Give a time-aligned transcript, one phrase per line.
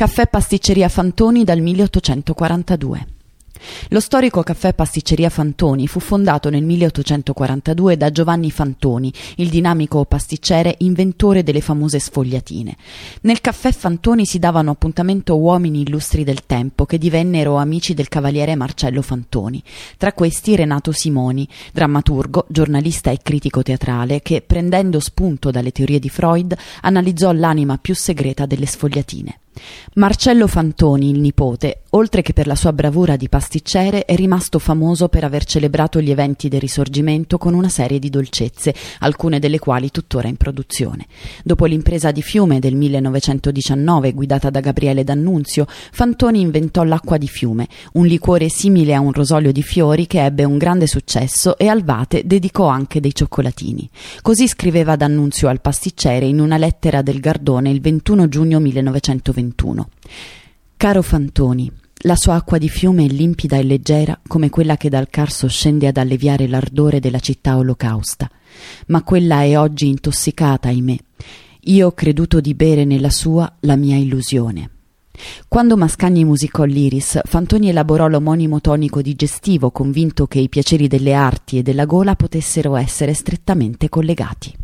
[0.00, 3.19] Caffè Pasticceria Fantoni dal 1842.
[3.88, 10.76] Lo storico caffè Pasticceria Fantoni fu fondato nel 1842 da Giovanni Fantoni, il dinamico pasticcere
[10.78, 12.76] inventore delle famose sfogliatine.
[13.22, 18.54] Nel caffè Fantoni si davano appuntamento uomini illustri del tempo che divennero amici del cavaliere
[18.54, 19.62] Marcello Fantoni.
[19.96, 26.08] Tra questi Renato Simoni, drammaturgo, giornalista e critico teatrale che, prendendo spunto dalle teorie di
[26.08, 29.38] Freud, analizzò l'anima più segreta delle sfogliatine.
[29.94, 33.49] Marcello Fantoni, il nipote, oltre che per la sua bravura di pasticcere,
[34.04, 38.74] è rimasto famoso per aver celebrato gli eventi del Risorgimento con una serie di dolcezze,
[39.00, 41.06] alcune delle quali tuttora in produzione.
[41.42, 47.66] Dopo l'impresa di Fiume del 1919, guidata da Gabriele D'Annunzio, Fantoni inventò l'acqua di fiume,
[47.94, 51.82] un liquore simile a un rosolio di fiori che ebbe un grande successo e al
[51.82, 53.88] Vate dedicò anche dei cioccolatini.
[54.22, 59.38] Così scriveva D'Annunzio al pasticcere in una lettera del Gardone il 21 giugno 1921.
[59.40, 59.88] 2021.
[60.76, 61.70] Caro Fantoni,
[62.04, 65.86] la sua acqua di fiume è limpida e leggera come quella che dal Carso scende
[65.86, 68.30] ad alleviare l'ardore della città olocausta,
[68.86, 70.96] ma quella è oggi intossicata, ahimè.
[71.64, 74.70] Io ho creduto di bere nella sua la mia illusione.
[75.46, 81.58] Quando Mascagni musicò l'Iris, Fantoni elaborò l'omonimo tonico digestivo, convinto che i piaceri delle arti
[81.58, 84.59] e della gola potessero essere strettamente collegati.